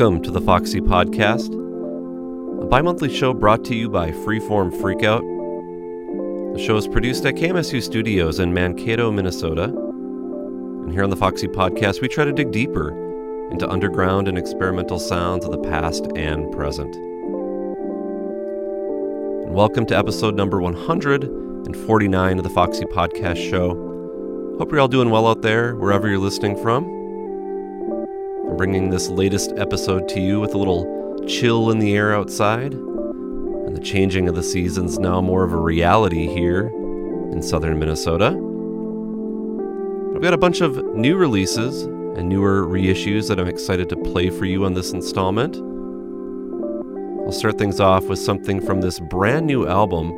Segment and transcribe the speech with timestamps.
[0.00, 1.52] Welcome to the Foxy Podcast,
[2.62, 5.20] a bi monthly show brought to you by Freeform Freakout.
[6.54, 9.64] The show is produced at KMSU Studios in Mankato, Minnesota.
[9.64, 12.88] And here on the Foxy Podcast, we try to dig deeper
[13.50, 16.94] into underground and experimental sounds of the past and present.
[19.44, 24.56] And welcome to episode number 149 of the Foxy Podcast Show.
[24.56, 26.99] Hope you're all doing well out there, wherever you're listening from.
[28.60, 33.74] Bringing this latest episode to you with a little chill in the air outside, and
[33.74, 36.66] the changing of the seasons now more of a reality here
[37.32, 38.26] in southern Minnesota.
[40.14, 44.28] I've got a bunch of new releases and newer reissues that I'm excited to play
[44.28, 45.56] for you on this installment.
[47.24, 50.10] I'll start things off with something from this brand new album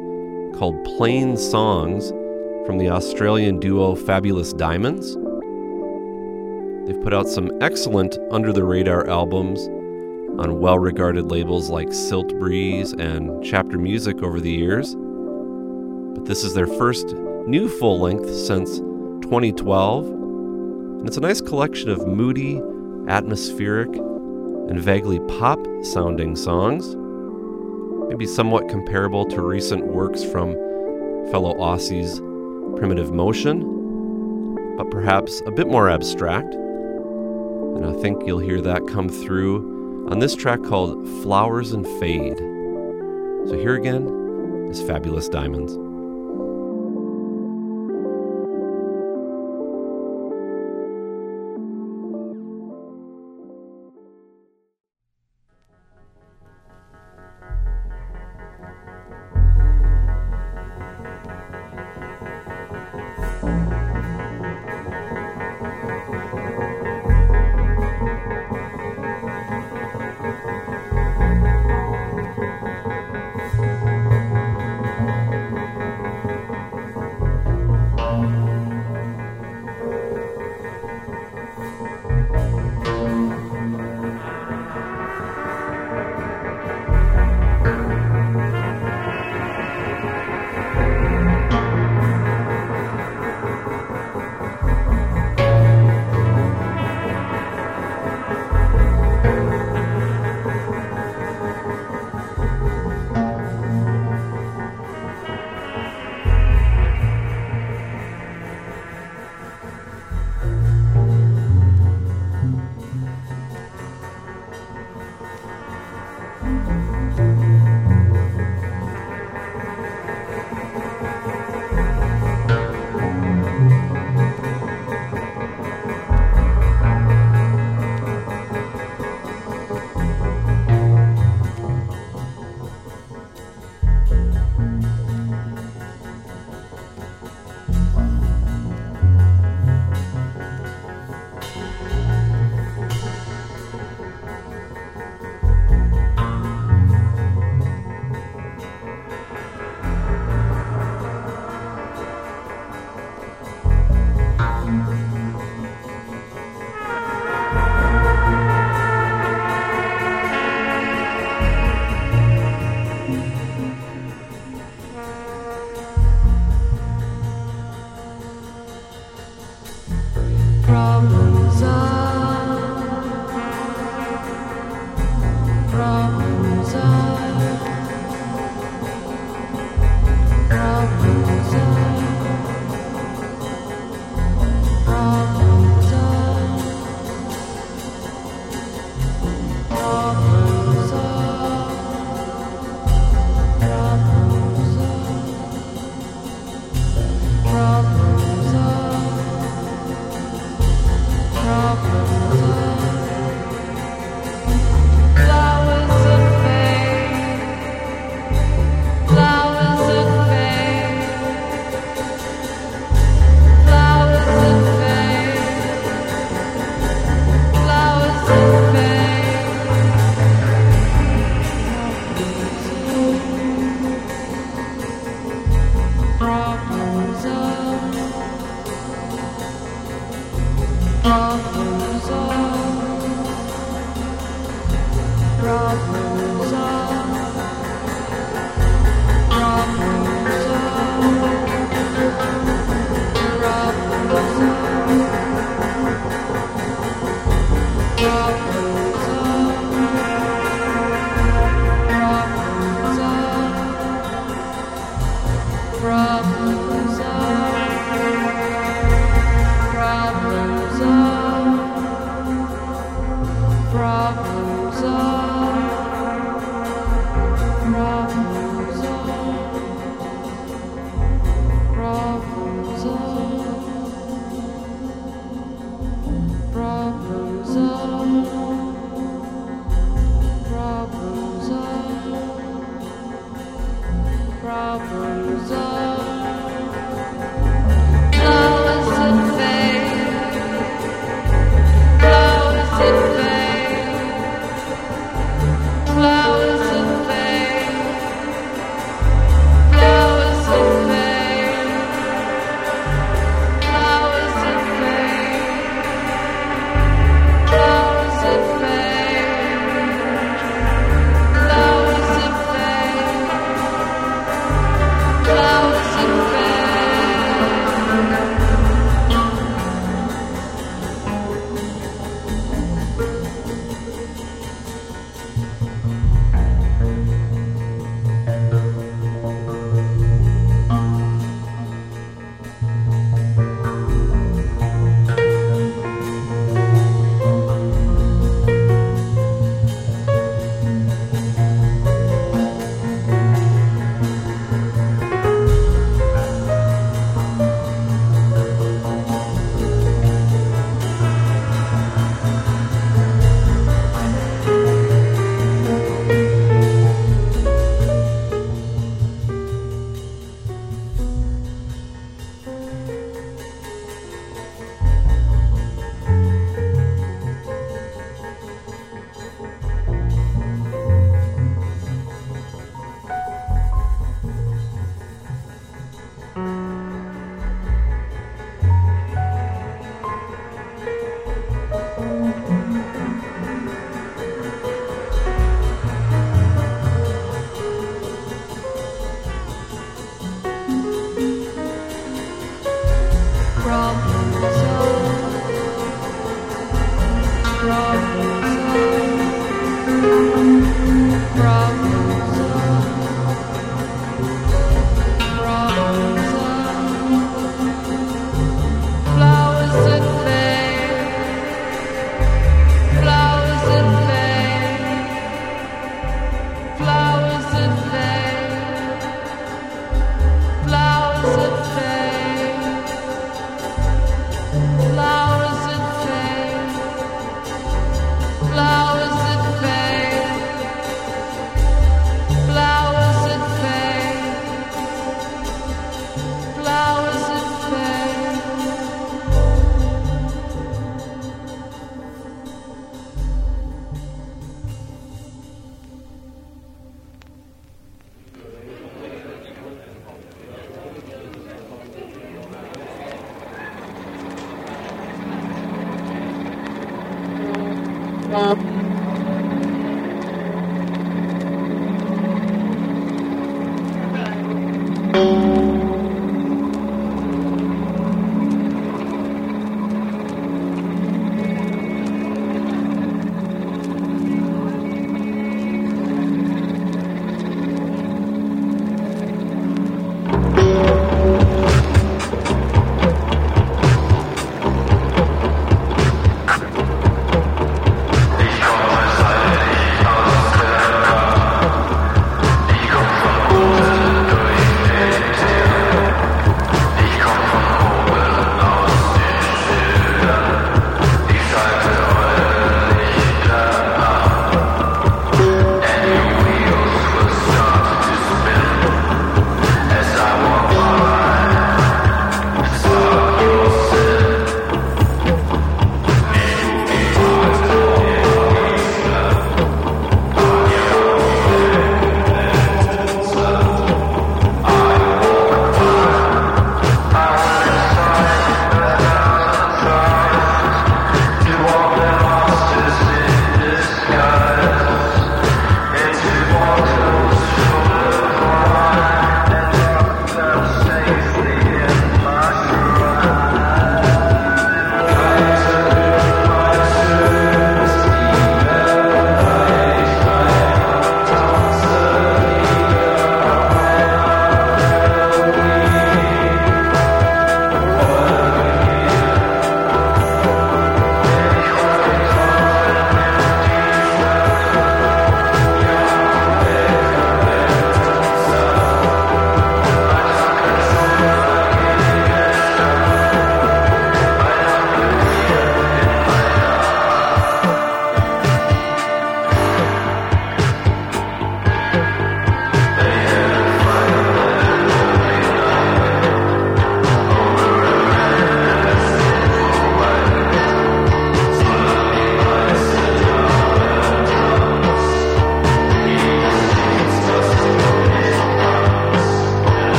[0.54, 2.08] called Plain Songs
[2.66, 5.16] from the Australian duo Fabulous Diamonds.
[7.02, 9.66] Put out some excellent under the radar albums
[10.38, 14.94] on well regarded labels like Siltbreeze and Chapter Music over the years.
[14.94, 17.08] But this is their first
[17.46, 18.78] new full length since
[19.22, 22.62] 2012, and it's a nice collection of moody,
[23.08, 26.94] atmospheric, and vaguely pop sounding songs.
[28.08, 30.52] Maybe somewhat comparable to recent works from
[31.32, 32.18] fellow Aussies
[32.78, 36.54] Primitive Motion, but perhaps a bit more abstract.
[37.82, 42.38] And I think you'll hear that come through on this track called Flowers and Fade.
[43.48, 44.06] So here again
[44.70, 45.81] is Fabulous Diamonds.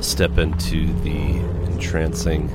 [0.00, 1.36] Step into the
[1.72, 2.46] entrancing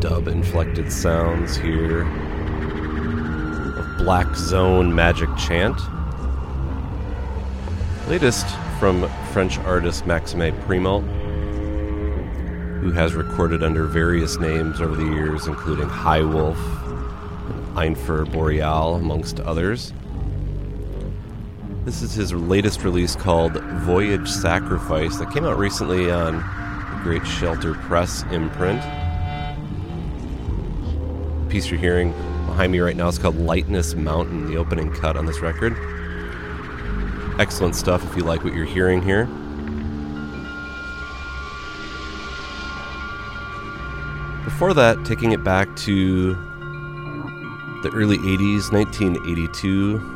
[0.00, 2.02] dub inflected sounds here
[3.76, 5.78] of Black Zone Myth Chant.
[8.08, 8.46] Latest
[8.78, 11.00] from French artist Maxime Primo,
[12.80, 16.58] who has recorded under various names over the years, including High Wolf
[17.74, 19.92] Einfer Boreal, amongst others.
[21.84, 27.26] This is his latest release called Voyage Sacrifice that came out recently on the Great
[27.26, 28.80] Shelter Press imprint.
[31.42, 32.12] The piece you're hearing
[32.46, 35.76] behind me right now is called Lightness Mountain, the opening cut on this record.
[37.38, 39.26] Excellent stuff if you like what you're hearing here.
[44.44, 46.32] Before that, taking it back to
[47.82, 50.13] the early 80s, 1982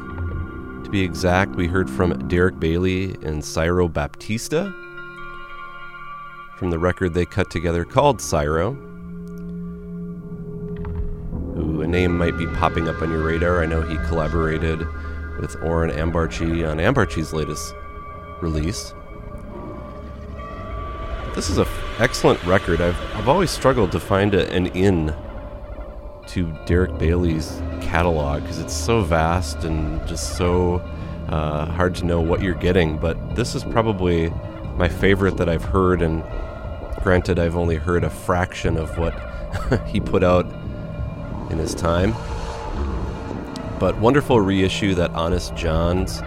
[0.88, 4.74] to be exact, we heard from Derek Bailey and Cyro Baptista
[6.56, 8.72] from the record they cut together called Cyro.
[11.54, 13.62] Who a name might be popping up on your radar.
[13.62, 14.78] I know he collaborated
[15.38, 17.74] with Oren Ambarchi on Ambarchi's latest
[18.40, 18.94] release.
[21.34, 22.80] This is an f- excellent record.
[22.80, 25.14] I've, I've always struggled to find a, an in
[26.28, 30.76] to Derek Bailey's catalog because it's so vast and just so
[31.28, 32.98] uh, hard to know what you're getting.
[32.98, 34.30] But this is probably
[34.76, 36.22] my favorite that I've heard, and
[37.02, 39.14] granted, I've only heard a fraction of what
[39.86, 40.46] he put out
[41.50, 42.14] in his time.
[43.78, 46.20] But wonderful reissue that Honest Jon's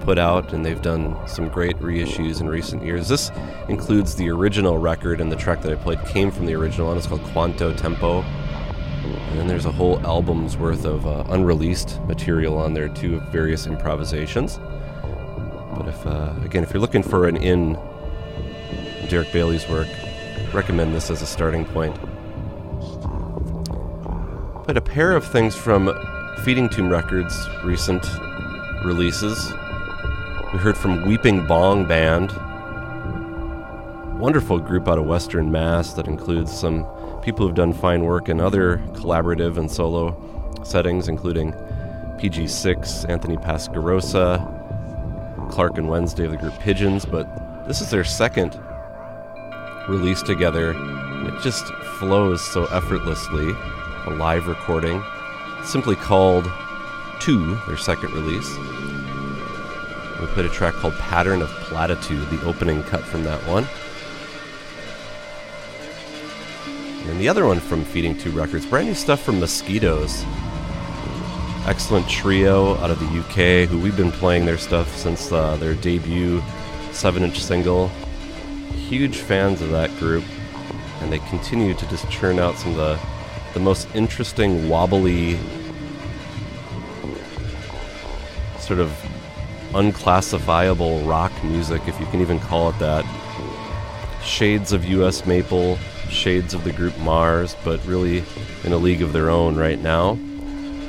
[0.00, 3.08] put out, and they've done some great reissues in recent years.
[3.08, 3.30] This
[3.68, 6.98] includes the original record, and the track that I played came from the original, and
[6.98, 8.22] it's called Quanto Tempo.
[9.34, 13.22] And then there's a whole album's worth of uh, unreleased material on there too, of
[13.32, 14.60] various improvisations.
[15.76, 17.76] But if, uh, again, if you're looking for an in
[19.08, 19.88] Derek Bailey's work,
[20.52, 21.96] recommend this as a starting point.
[24.68, 25.92] But a pair of things from
[26.44, 28.06] Feeding Tube Records' recent
[28.84, 29.52] releases.
[30.52, 32.30] We heard from Weeping Bong Band,
[34.20, 36.86] wonderful group out of Western Mass that includes some
[37.24, 40.14] people who've done fine work in other collaborative and solo
[40.62, 41.52] settings, including
[42.18, 44.38] PG6, Anthony Pasquarosa,
[45.50, 47.06] Clark and Wednesday of the group Pigeons.
[47.06, 48.60] But this is their second
[49.88, 51.64] release together, and it just
[51.98, 53.54] flows so effortlessly.
[54.06, 55.02] A live recording,
[55.64, 56.46] simply called
[57.20, 58.58] Two, their second release.
[60.20, 63.66] We played a track called Pattern of Platitude, the opening cut from that one.
[67.06, 70.24] And the other one from Feeding Tube Records, brand new stuff from Mosquitoes.
[71.66, 75.74] Excellent trio out of the UK who we've been playing their stuff since uh, their
[75.74, 76.42] debut
[76.92, 77.88] 7 inch single.
[78.88, 80.24] Huge fans of that group,
[81.00, 82.98] and they continue to just churn out some of the,
[83.52, 85.38] the most interesting, wobbly,
[88.58, 88.92] sort of
[89.74, 93.04] unclassifiable rock music, if you can even call it that.
[94.22, 95.78] Shades of US Maple,
[96.10, 98.24] shades of the group Mars, but really
[98.64, 100.18] in a league of their own right now.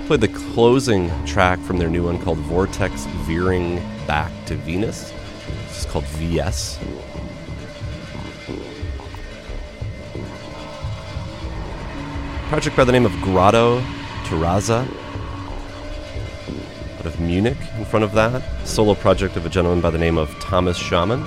[0.08, 5.12] Played the closing track from their new one called Vortex Veering Back to Venus.
[5.68, 6.80] It's called VS.
[12.50, 13.82] Project by the name of Grotto
[14.26, 14.88] Terraza
[17.00, 18.44] out of Munich in front of that.
[18.66, 21.24] Solo project of a gentleman by the name of Thomas Shaman.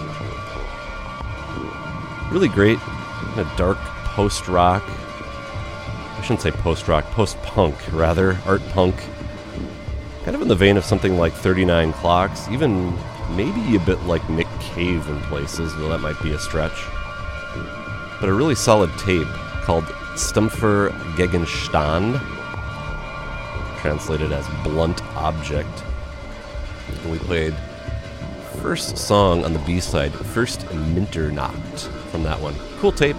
[2.31, 2.79] Really great
[3.39, 3.79] kind of dark
[4.17, 4.83] post rock.
[4.87, 8.97] I shouldn't say post rock, post punk rather, art punk.
[10.25, 12.93] Kind of in the vein of something like 39 Clocks, even
[13.37, 16.85] maybe a bit like Nick Cave in places, though that might be a stretch.
[18.21, 19.29] But a really solid tape
[19.63, 19.85] called
[20.17, 22.19] Stumpfer Gegenstand,
[23.79, 25.85] translated as Blunt Object.
[26.89, 27.55] And we played
[28.61, 32.55] first song on the B side, First Minternacht from that one.
[32.79, 33.17] Cool tape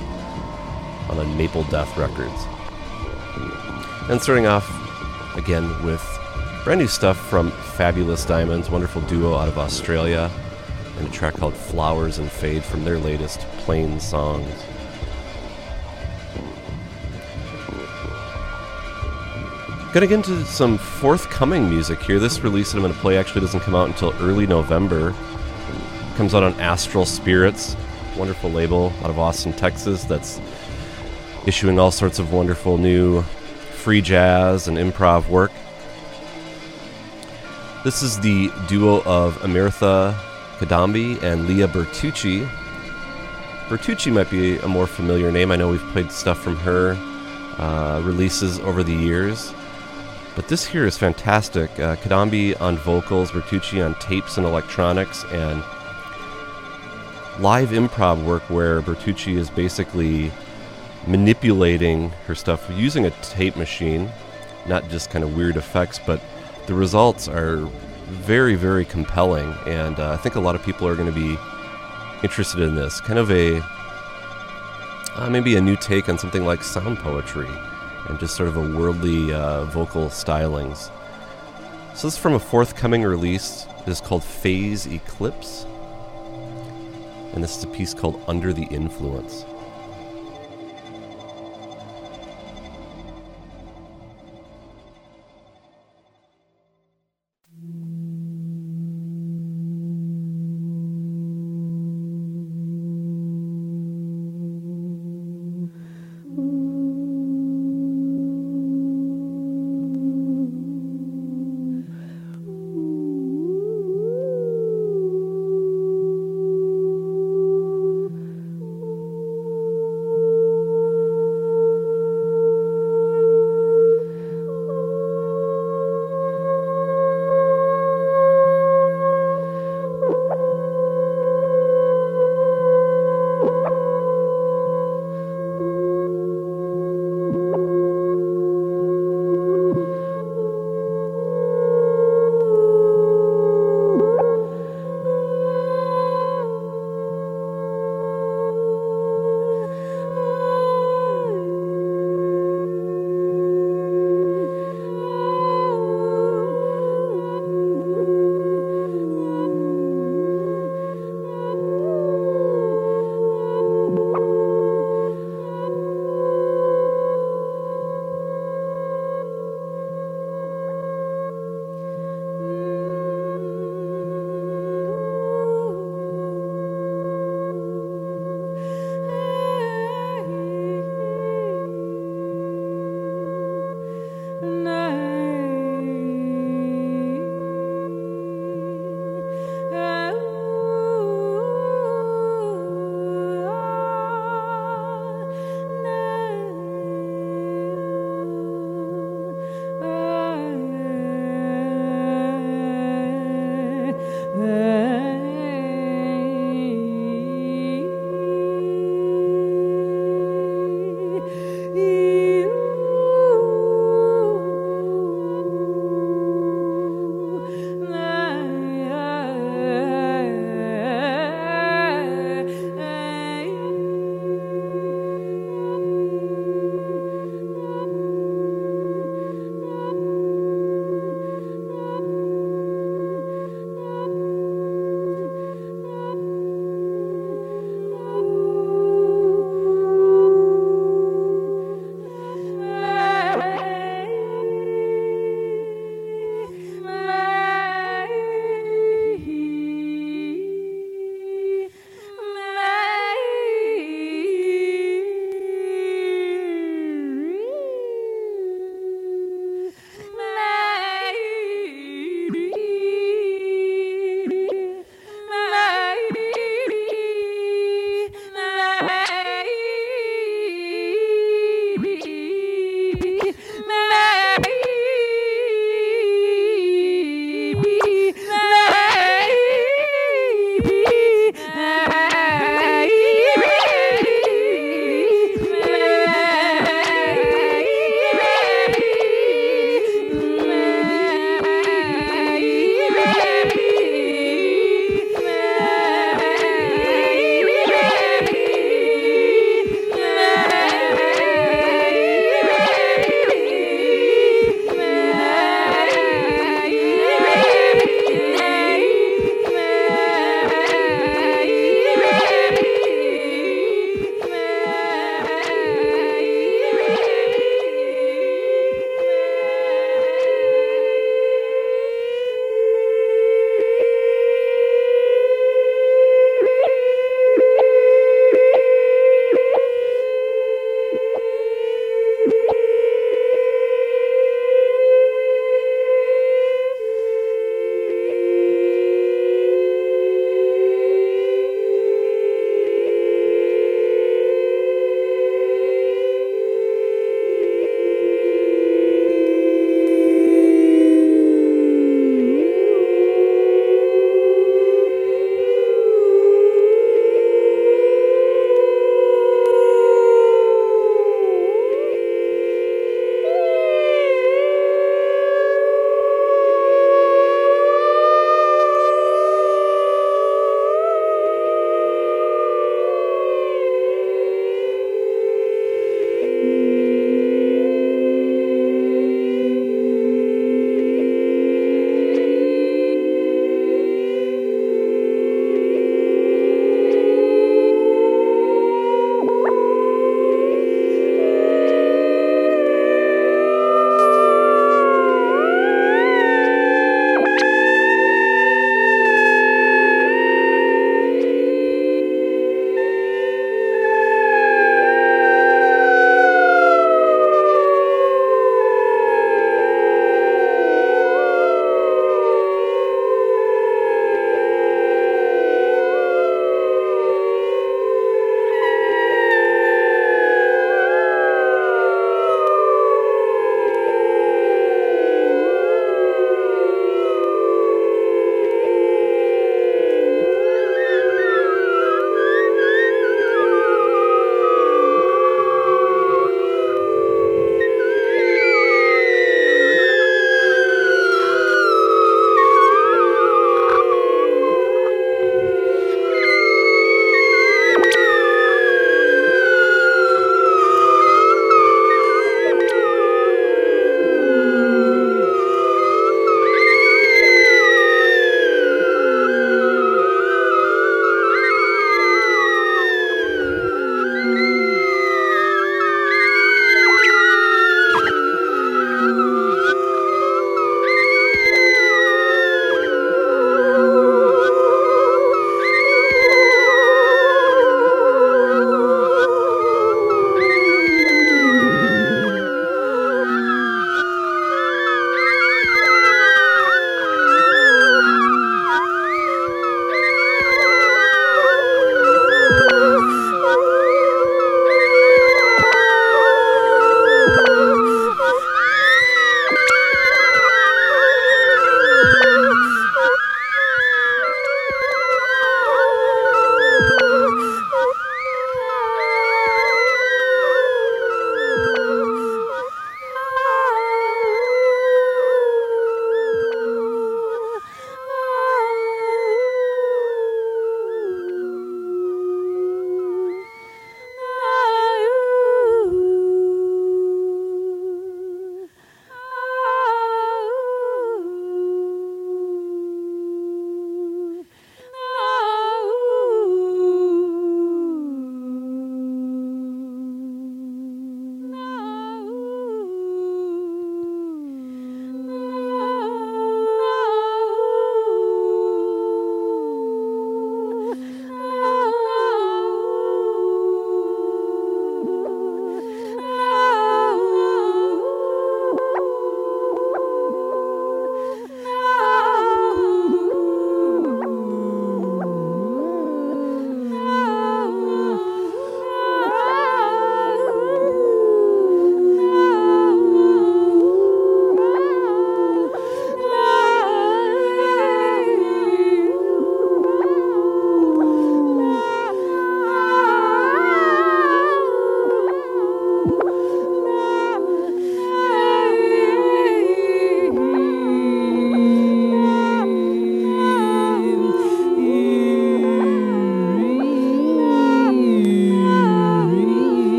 [1.18, 2.46] on Maple Death Records.
[4.10, 4.68] And starting off
[5.38, 6.04] again with
[6.64, 10.30] brand new stuff from Fabulous Diamonds, wonderful duo out of Australia,
[10.98, 14.64] and a track called Flowers and Fade from their latest Plain Songs.
[19.94, 22.20] Gonna get into some forthcoming music here.
[22.20, 25.16] This release that I'm gonna play actually doesn't come out until early November.
[26.16, 27.78] comes out on Astral Spirits,
[28.18, 30.42] wonderful label out of Austin, Texas, that's
[31.50, 33.24] issuing all sorts of wonderful new
[33.74, 35.52] free jazz and improv work.
[37.84, 40.14] This is the duo of Amirtha
[40.60, 42.48] Kidambi and Lea Bertucci
[43.68, 45.52] Bertucci might be a more familiar name.
[45.52, 46.94] I know we've played stuff from her
[47.58, 49.52] uh, releases over the years.
[50.36, 51.72] But this here is fantastic.
[51.80, 55.64] Uh, Kidambi on vocals, Bertucci on tapes and electronics, and
[57.40, 60.32] live improv work where Bertucci is basically
[61.08, 64.10] manipulating her stuff using a tape machine,
[64.68, 66.22] not just kind of weird effects, but
[66.68, 67.58] the results are
[68.08, 69.54] very, very compelling.
[69.66, 71.38] And uh, I think a lot of people are going to be
[72.24, 73.00] interested in this.
[73.02, 73.62] Kind of a
[75.16, 77.50] uh, maybe a new take on something like sound poetry
[78.08, 80.92] and just sort of a worldly uh, vocal stylings.
[81.96, 83.66] So this is from a forthcoming release.
[83.86, 85.66] It is called Phase Eclipse.
[87.34, 89.46] And this is a piece called Under the Influence.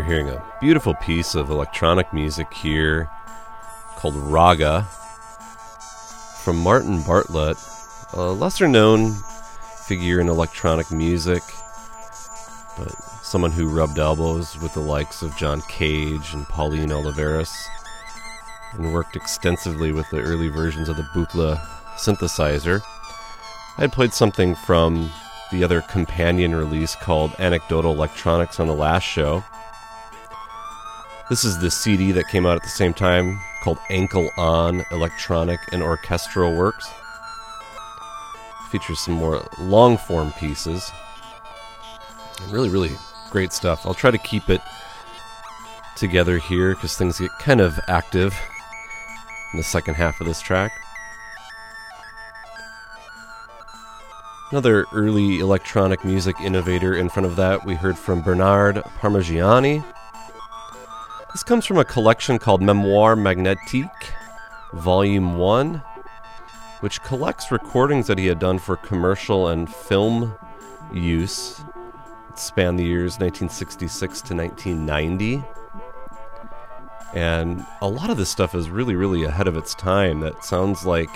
[0.00, 3.10] You're hearing a beautiful piece of electronic music here
[3.96, 4.84] called Raga
[6.42, 7.58] from Martin Bartlett,
[8.14, 9.12] a lesser known
[9.86, 11.42] figure in electronic music,
[12.78, 12.90] but
[13.20, 17.52] someone who rubbed elbows with the likes of John Cage and Pauline Oliveros
[18.72, 21.60] and worked extensively with the early versions of the Buchla
[21.96, 22.80] synthesizer.
[23.76, 25.10] I played something from
[25.52, 29.44] the other companion release called Anecdotal Electronics on the last show.
[31.30, 35.60] This is the CD that came out at the same time called Ankle On Electronic
[35.70, 36.90] and Orchestral Works.
[38.70, 40.90] Features some more long form pieces.
[42.42, 42.90] And Really, really
[43.30, 43.86] great stuff.
[43.86, 44.60] I'll try to keep it
[45.94, 48.36] together here because things get kind of active
[49.52, 50.72] in the second half of this track.
[54.50, 59.84] Another early electronic music innovator in front of that, we heard from Bernard Parmegiani.
[61.32, 64.10] This comes from a collection called Memoire Magnétique,
[64.72, 65.76] Volume 1,
[66.80, 70.34] which collects recordings that he had done for commercial and film
[70.92, 71.62] use.
[72.30, 75.44] It spanned the years 1966 to 1990.
[77.14, 80.18] And a lot of this stuff is really, really ahead of its time.
[80.20, 81.10] That sounds like,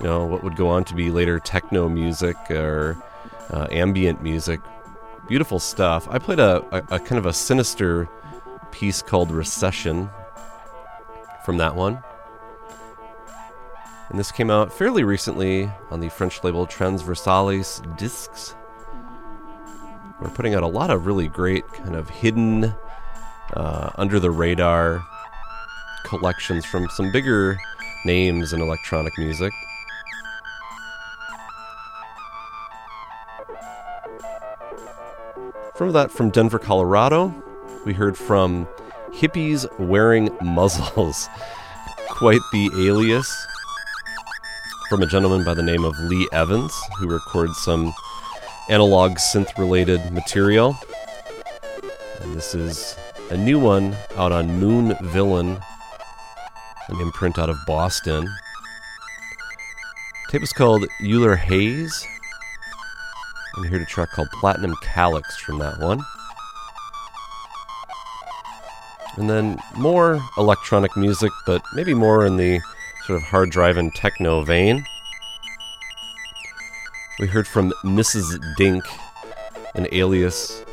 [0.00, 3.02] you know, what would go on to be later techno music or
[3.50, 4.60] uh, ambient music.
[5.28, 6.06] Beautiful stuff.
[6.10, 8.06] I played a, a, a kind of a sinister
[8.72, 10.10] piece called Recession
[11.44, 12.02] from that one.
[14.08, 18.54] And this came out fairly recently on the French label Transversales Discs.
[20.20, 22.74] We're putting out a lot of really great, kind of hidden,
[23.54, 25.04] uh, under the radar
[26.04, 27.58] collections from some bigger
[28.04, 29.52] names in electronic music.
[35.74, 37.34] From that, from Denver, Colorado,
[37.86, 38.66] we heard from
[39.10, 41.28] Hippies Wearing Muzzles.
[42.10, 43.46] Quite the alias
[44.88, 47.94] from a gentleman by the name of Lee Evans, who records some
[48.68, 50.76] analog synth related material.
[52.22, 52.96] And this is
[53.30, 55.56] a new one out on Moon Villain,
[56.88, 58.28] an imprint out of Boston.
[60.30, 62.04] tape is called Euler Haze.
[63.54, 66.00] And we heard a track called Platinum Calyx from that one.
[69.16, 72.60] And then more electronic music, but maybe more in the
[73.06, 74.84] sort of hard driving techno vein.
[77.18, 78.38] We heard from Mrs.
[78.56, 78.84] Dink,
[79.74, 80.64] an alias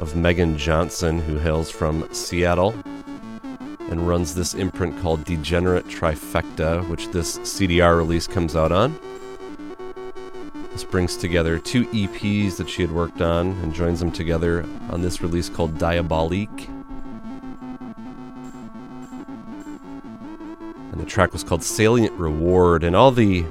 [0.00, 2.74] of Megan Johnson, who hails from Seattle
[3.90, 8.98] and runs this imprint called Degenerate Trifecta, which this CDR release comes out on.
[10.72, 15.02] This brings together two EPs that she had worked on and joins them together on
[15.02, 16.68] this release called Diabolique.
[20.90, 23.44] And the track was called Salient Reward, and all the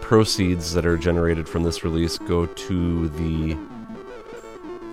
[0.00, 3.56] proceeds that are generated from this release go to the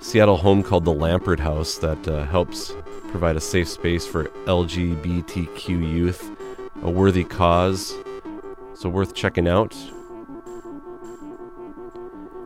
[0.02, 2.74] Seattle home called the Lambert House that uh, helps
[3.08, 6.30] provide a safe space for LGBTQ youth,
[6.82, 7.94] a worthy cause,
[8.74, 9.74] so worth checking out.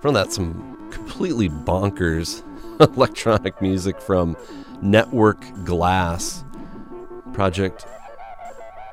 [0.02, 2.44] From that, some completely bonkers
[2.80, 4.38] electronic music from
[4.82, 6.44] Network Glass,
[7.34, 7.86] project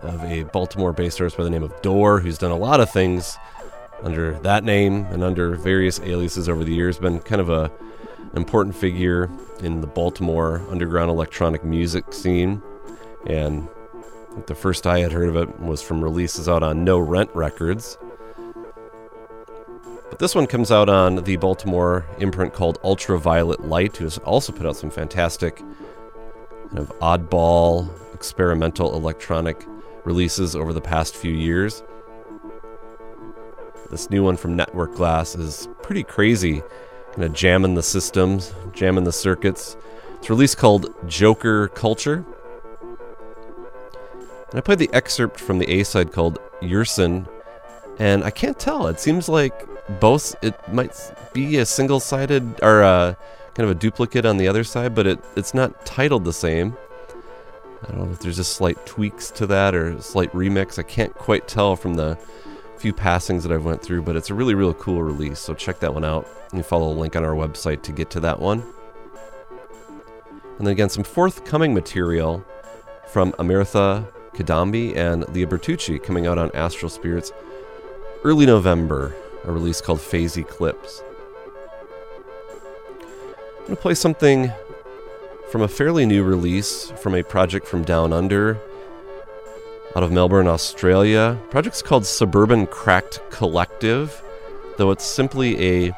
[0.04, 2.90] of a Baltimore based artist by the name of Door, who's done a lot of
[2.90, 3.36] things
[4.02, 6.98] under that name and under various aliases over the years.
[6.98, 7.70] Been kind of a
[8.36, 12.62] important figure in the Baltimore underground electronic music scene.
[13.26, 13.68] And
[14.46, 17.96] the first I had heard of it was from releases out on No Rent Records.
[20.10, 24.52] But this one comes out on the Baltimore imprint called Ultraviolet Light, who has also
[24.52, 29.66] put out some fantastic kind of oddball experimental electronic
[30.04, 31.82] releases over the past few years.
[33.90, 36.62] This new one from Network Glass is pretty crazy,
[37.12, 39.76] kind of jamming the systems, jamming the circuits.
[40.16, 42.24] It's a release called Joker Culture.
[44.50, 47.28] And I played the excerpt from the A side called Yersin,
[47.98, 48.86] and I can't tell.
[48.86, 49.66] It seems like
[50.00, 50.96] both, it might
[51.32, 53.16] be a single sided or a,
[53.54, 56.76] kind of a duplicate on the other side, but it, it's not titled the same.
[57.88, 60.78] I don't know if there's just slight tweaks to that or a slight remix.
[60.78, 62.18] I can't quite tell from the
[62.78, 65.38] few passings that I've went through, but it's a really, really cool release.
[65.38, 66.28] So check that one out.
[66.52, 68.62] And follow the link on our website to get to that one.
[70.58, 72.44] And then again, some forthcoming material
[73.08, 77.32] from Amirtha Kidambi and Lea Bertucci coming out on Astral Spirits
[78.22, 81.02] early November, a release called Phase Eclipse.
[83.58, 84.52] I'm going to play something
[85.54, 88.58] from a fairly new release from a project from Down Under
[89.94, 91.38] out of Melbourne, Australia.
[91.48, 94.20] project's called Suburban Cracked Collective,
[94.78, 95.92] though it's simply a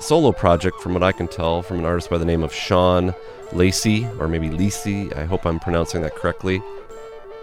[0.00, 3.14] solo project from what I can tell from an artist by the name of Sean
[3.52, 5.14] Lacey, or maybe Lacey.
[5.14, 6.60] I hope I'm pronouncing that correctly.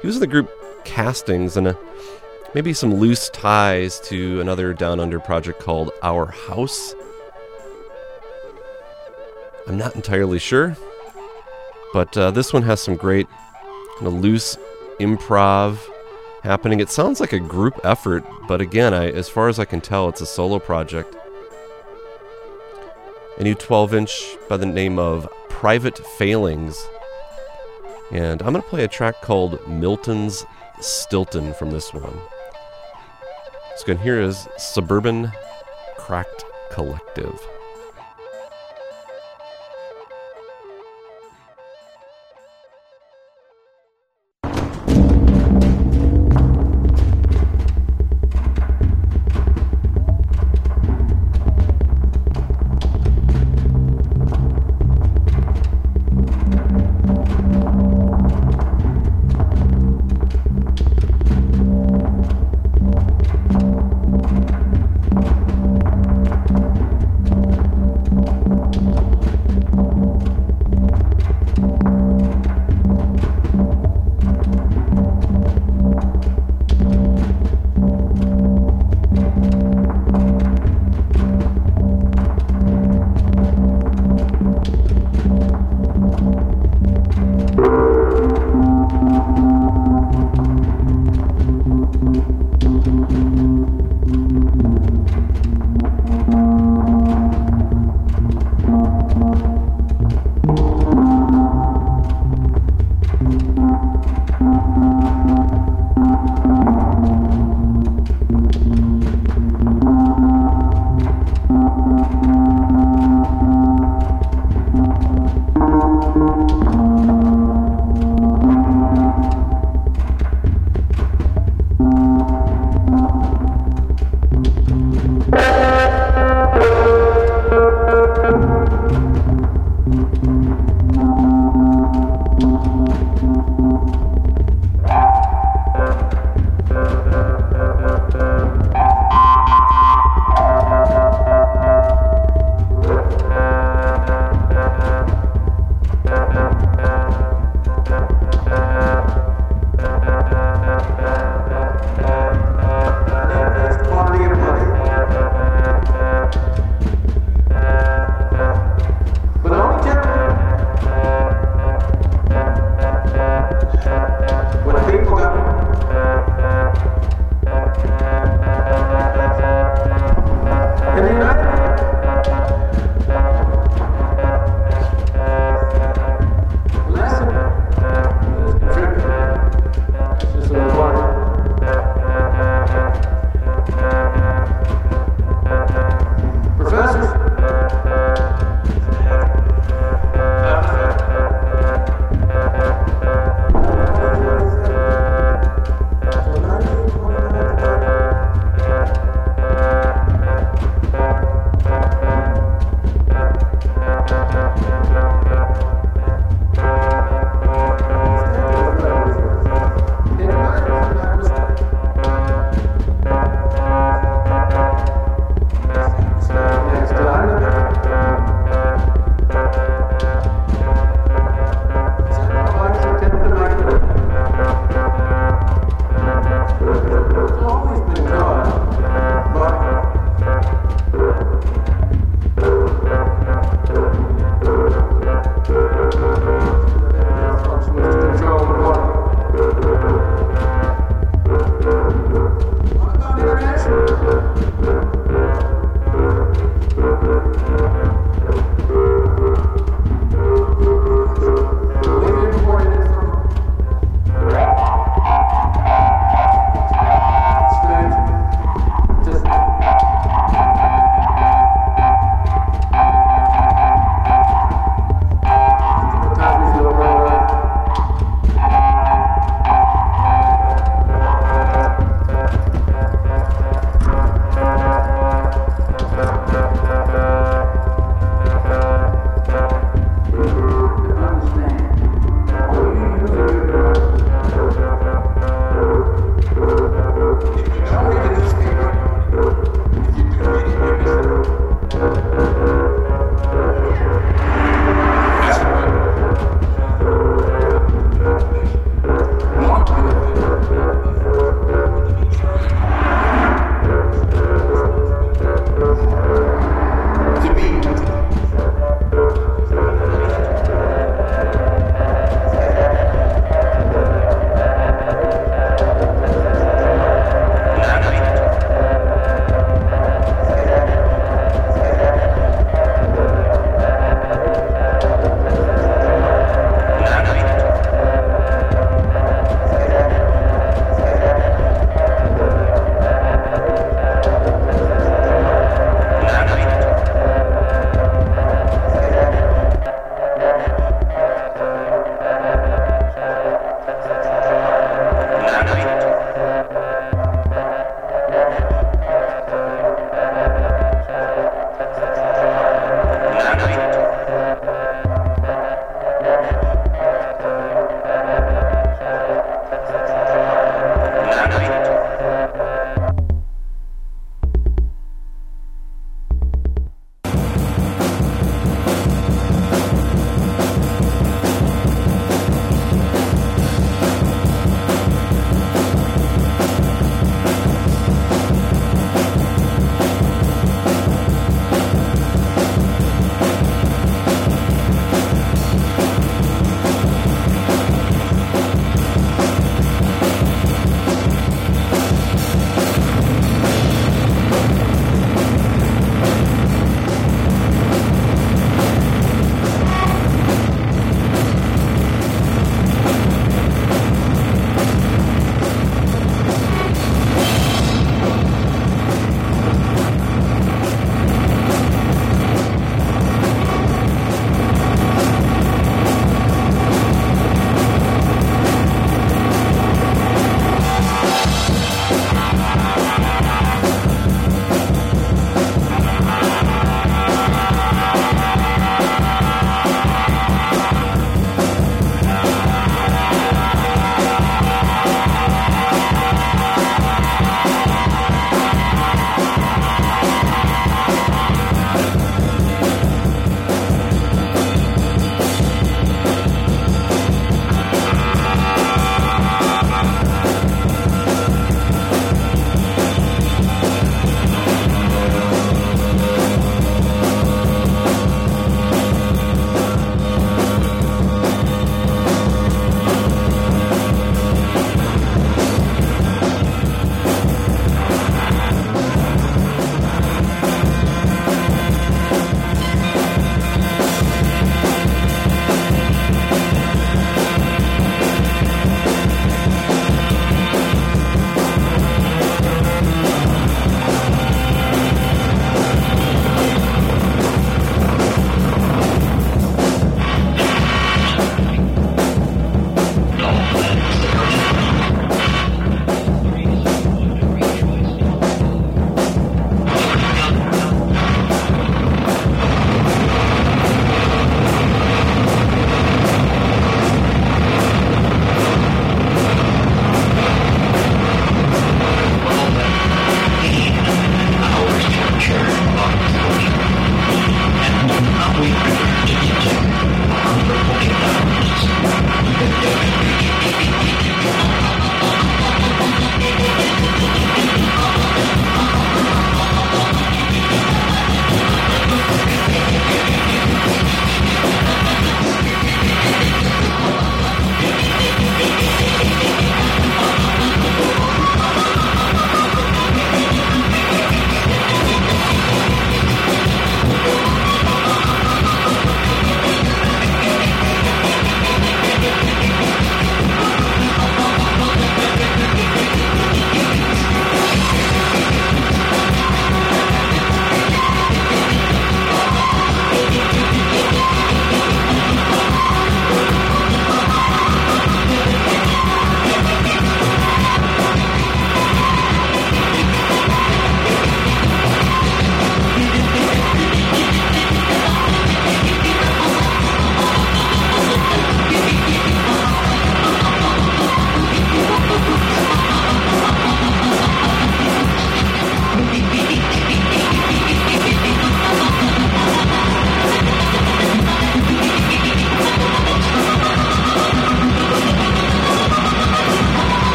[0.00, 0.50] He was in the group
[0.84, 1.74] Castings and uh,
[2.56, 6.96] maybe some loose ties to another Down Under project called Our House.
[9.68, 10.76] I'm not entirely sure,
[11.92, 13.28] but uh, this one has some great
[13.96, 14.56] kind of loose
[14.98, 15.78] improv
[16.42, 16.80] happening.
[16.80, 20.08] It sounds like a group effort, but again, I, as far as I can tell,
[20.08, 21.16] it's a solo project.
[23.38, 26.86] A new 12 inch by the name of Private Failings.
[28.10, 30.44] And I'm going to play a track called Milton's
[30.80, 32.18] Stilton from this one.
[33.76, 35.32] So, again, here is Suburban
[35.96, 37.40] Cracked Collective.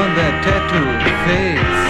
[0.00, 1.82] on their tattooed face.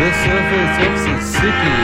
[0.00, 1.78] The surface of the city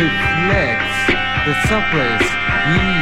[0.00, 0.98] reflects
[1.46, 2.97] the subways.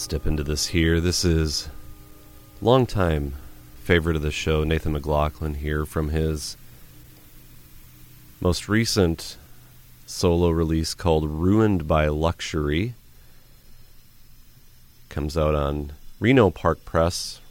[0.00, 0.98] Step into this here.
[0.98, 1.68] This is
[2.62, 3.34] longtime
[3.84, 6.56] favorite of the show, Nathan McLaughlin here from his
[8.40, 9.36] most recent
[10.06, 12.94] solo release called Ruined by Luxury.
[15.10, 17.42] Comes out on Reno Park Press,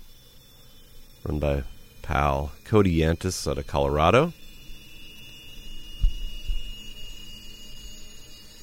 [1.23, 1.61] run by
[2.01, 4.33] pal Cody Yantis out of Colorado.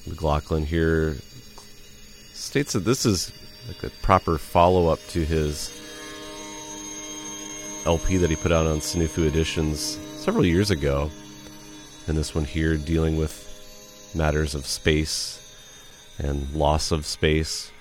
[0.05, 1.15] McLaughlin here
[2.33, 3.31] states that this is
[3.67, 5.71] like a proper follow up to his
[7.85, 11.09] LP that he put out on Snufu Editions several years ago.
[12.07, 13.43] And this one here dealing with
[14.15, 15.43] matters of space
[16.17, 17.71] and loss of space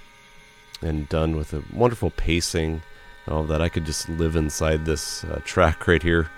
[0.82, 2.82] and done with a wonderful pacing.
[3.28, 6.30] All that I could just live inside this uh, track right here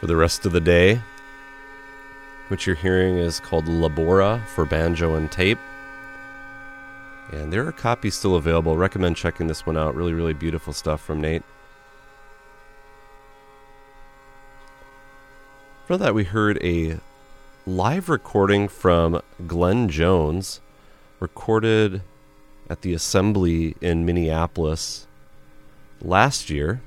[0.00, 1.00] for the rest of the day.
[2.48, 5.58] What you're hearing is called Labora for banjo and tape.
[7.32, 8.76] And there are copies still available.
[8.76, 9.94] Recommend checking this one out.
[9.94, 11.42] Really, really beautiful stuff from Nate.
[15.86, 16.98] For that, we heard a
[17.66, 20.60] live recording from Glenn Jones,
[21.20, 22.02] recorded
[22.68, 25.06] at the Assembly in Minneapolis
[26.00, 26.82] last year.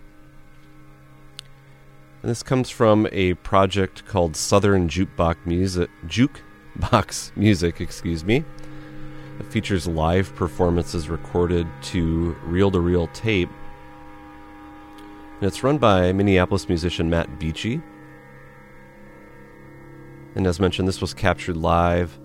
[2.22, 8.44] And this comes from a project called Southern Jukebox Music, Jukebox Music, excuse me.
[9.40, 13.50] It features live performances recorded to reel-to-reel tape.
[15.36, 17.82] And it's run by Minneapolis musician Matt Beachy.
[20.36, 22.18] And as mentioned, this was captured live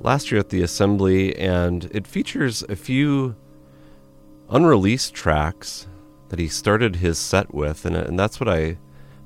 [0.00, 3.36] last year at the Assembly, and it features a few
[4.50, 5.88] unreleased tracks
[6.28, 8.78] that he started his set with, and, and that's what I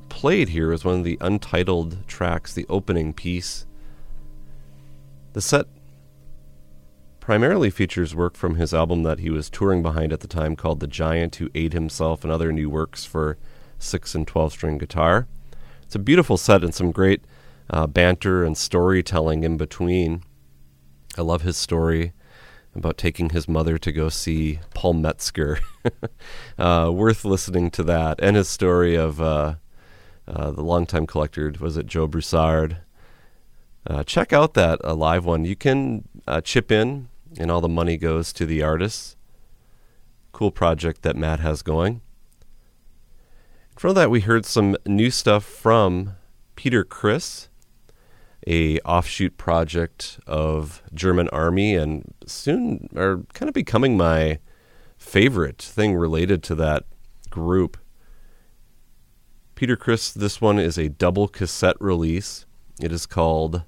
[0.09, 3.67] played here was one of the untitled tracks, the opening piece.
[5.33, 5.67] The set
[7.29, 10.81] primarily features work from his album that he was touring behind at the time called
[10.81, 13.37] The Giant Who Ate Himself and other new works for
[13.79, 15.29] 6 and 12 string guitar.
[15.83, 17.23] It's a beautiful set and some great
[17.69, 20.23] uh, banter and storytelling in between.
[21.19, 22.15] I love his story
[22.75, 25.61] about taking his mother to go see Paul Metzger.
[26.59, 29.57] uh, worth listening to that, and his story of uh,
[30.27, 32.79] uh, the longtime collector was it Joe Bussard.
[33.87, 35.45] Uh, check out that uh, live one.
[35.45, 39.17] You can uh, chip in, and all the money goes to the artists.
[40.33, 42.01] Cool project that Matt has going.
[43.77, 46.17] From that, we heard some new stuff from
[46.57, 47.49] Peter Chris,
[48.47, 54.39] a offshoot project of German Army, and soon are kind of becoming my
[54.97, 56.85] favorite thing related to that
[57.31, 57.77] group.
[59.55, 62.47] Peter Chris, this one is a double cassette release.
[62.81, 63.63] It is called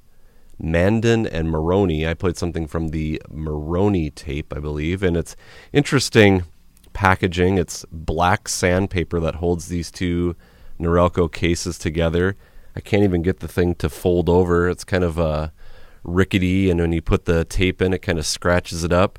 [0.61, 2.07] Mandan and Moroni.
[2.07, 5.37] I played something from the Moroni tape, I believe, and it's
[5.73, 6.45] interesting
[6.93, 7.59] packaging.
[7.59, 10.37] It's black sandpaper that holds these two
[10.79, 12.37] Norelco cases together
[12.77, 14.69] I can't even get the thing to fold over.
[14.69, 15.51] It's kind of uh,
[16.05, 19.19] rickety, and when you put the tape in, it kind of scratches it up.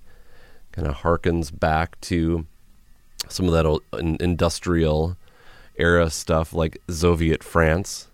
[0.71, 2.45] Kind of harkens back to
[3.27, 5.17] some of that old industrial
[5.75, 8.07] era stuff like Zoviet France.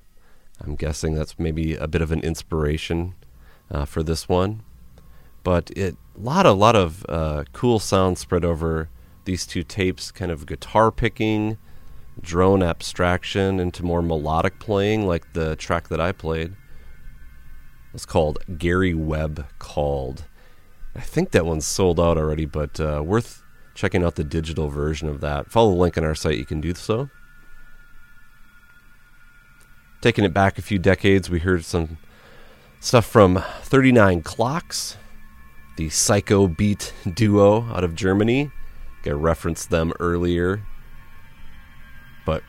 [0.59, 3.15] I'm guessing that's maybe a bit of an inspiration
[3.69, 4.63] uh, for this one.
[5.43, 8.89] But it a lot, a lot of uh, cool sounds spread over
[9.25, 10.11] these two tapes.
[10.11, 11.57] Kind of guitar picking,
[12.19, 16.55] drone abstraction into more melodic playing, like the track that I played.
[17.93, 20.25] It's called Gary Webb Called.
[20.95, 23.43] I think that one's sold out already, but uh, worth
[23.75, 25.51] checking out the digital version of that.
[25.51, 27.09] Follow the link on our site, you can do so.
[30.01, 31.97] Taking it back a few decades, we heard some
[32.79, 34.97] stuff from 39 Clocks,
[35.75, 38.51] the psycho beat duo out of Germany.
[39.05, 40.61] I referenced them earlier
[42.27, 42.43] but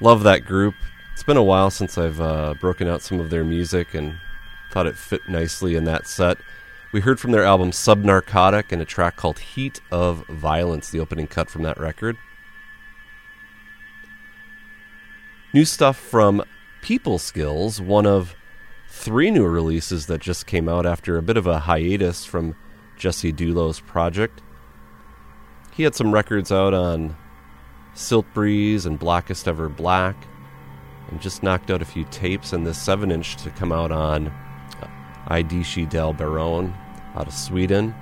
[0.00, 0.74] love that group.
[1.14, 4.18] It's been a while since I've uh, broken out some of their music and
[4.72, 6.36] thought it fit nicely in that set.
[6.92, 11.28] We heard from their album Subnarcotic and a track called Heat of Violence, the opening
[11.28, 12.18] cut from that record.
[15.54, 16.42] New stuff from
[16.86, 18.36] People Skills, one of
[18.88, 22.54] three new releases that just came out after a bit of a hiatus from
[22.96, 24.40] Jesse Dulo's project.
[25.72, 27.16] He had some records out on
[27.96, 30.14] Siltbreeze and Blackest Ever Black,
[31.10, 34.32] and just knocked out a few tapes and this 7 inch to come out on
[35.26, 36.72] I Dischi del Barone
[37.16, 37.96] out of Sweden.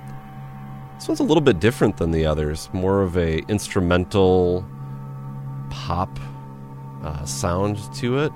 [0.93, 4.63] This one's a little bit different than the others, more of a instrumental
[5.71, 6.19] pop
[7.01, 8.31] uh, sound to it.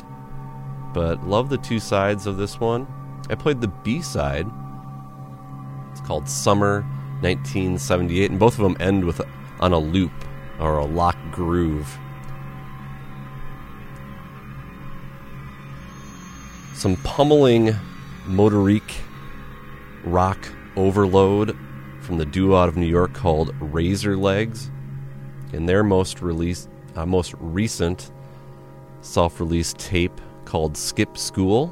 [0.94, 2.88] But love the two sides of this one.
[3.30, 4.48] I played the B side.
[5.92, 6.82] It's called Summer
[7.22, 9.22] 1978, and both of them end with
[9.60, 10.12] on a loop
[10.60, 11.98] or a lock groove.
[16.74, 17.76] Some pummeling
[18.26, 18.90] motorik
[20.06, 20.38] rock
[20.78, 21.58] overload
[22.00, 24.72] from the duo out of New York called Razor Legs.
[25.52, 28.12] In their most released, uh, most recent
[29.02, 31.72] self-released tape called Skip School,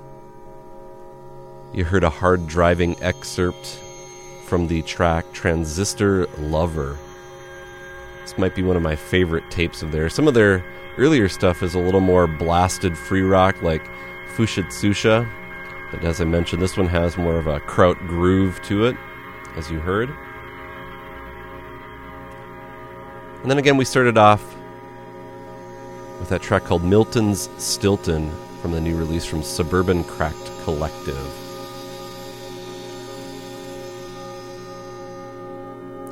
[1.74, 3.80] you heard a hard driving excerpt
[4.46, 6.96] from the track Transistor Lover.
[8.22, 10.14] This might be one of my favorite tapes of theirs.
[10.14, 10.64] Some of their
[11.00, 13.82] earlier stuff is a little more blasted free rock, like
[14.36, 15.28] Fushitsusha.
[15.90, 18.96] But as I mentioned, this one has more of a kraut groove to it,
[19.56, 20.10] as you heard.
[23.42, 24.56] And then again, we started off
[26.20, 28.32] with that track called Milton's Stilton
[28.62, 31.18] from the new release from Suburban Cracked Collective.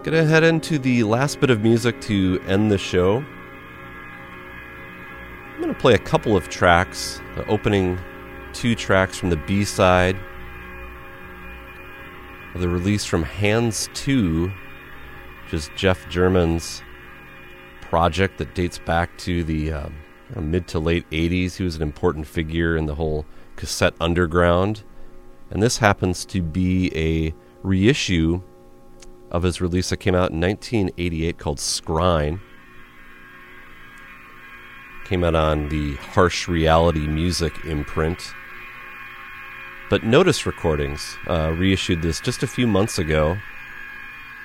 [0.04, 3.26] Gonna head into the last bit of music to end the show.
[5.56, 7.98] I'm gonna play a couple of tracks, the opening
[8.54, 10.16] two tracks from the B side
[12.54, 14.52] of the release from Hands To,
[15.44, 16.84] which is Jeff German's
[17.82, 19.90] project that dates back to the uh,
[20.42, 21.56] mid to late 80s.
[21.56, 23.26] He was an important figure in the whole
[23.56, 24.84] cassette underground.
[25.50, 27.34] And this happens to be a
[27.64, 28.42] reissue
[29.32, 32.40] of his release that came out in 1988 called Scrine.
[35.06, 38.34] Came out on the Harsh Reality Music imprint.
[39.90, 43.38] But Notice Recordings uh, reissued this just a few months ago.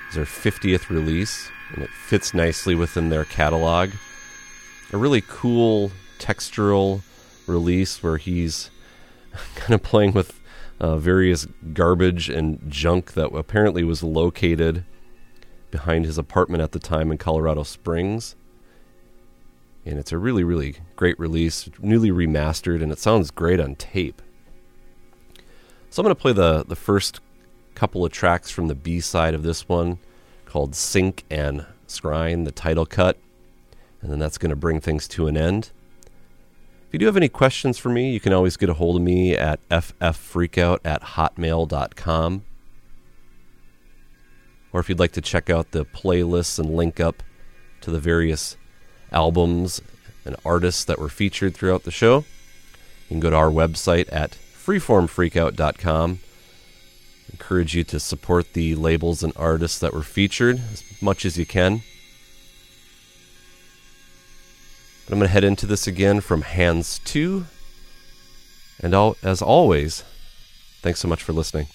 [0.07, 3.91] It's their 50th release, and it fits nicely within their catalog.
[4.93, 7.03] A really cool textural
[7.47, 8.71] release where he's
[9.55, 10.41] kind of playing with
[10.81, 14.85] uh, various garbage and junk that apparently was located
[15.71, 18.35] behind his apartment at the time in Colorado Springs.
[19.85, 24.21] And it's a really, really great release, newly remastered, and it sounds great on tape.
[25.91, 27.21] So I'm going to play the, the first
[27.75, 29.99] couple of tracks from the B side of this one
[30.45, 33.17] called Sink and Scrine, the title cut.
[34.03, 35.71] And then that's going to bring things to an end.
[36.91, 39.03] If you do have any questions for me, you can always get a hold of
[39.03, 42.43] me at fffreakout at hotmail.com.
[44.73, 47.23] Or if you'd like to check out the playlists and link up
[47.83, 48.57] to the various
[49.13, 49.81] albums
[50.25, 52.25] and artists that were featured throughout the show,
[53.09, 56.21] you can go to our website at freeformfreakout.com.
[57.31, 61.47] Encourage you to support the labels and artists that were featured as much as you
[61.47, 61.83] can.
[65.11, 67.47] But I'm going to head into this again from Hands To.
[68.81, 70.05] And all, as always,
[70.82, 71.66] thanks so much for listening.